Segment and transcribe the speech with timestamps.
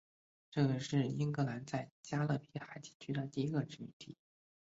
[0.49, 4.17] 这个是英格兰在加勒比海地区的第一个殖民地。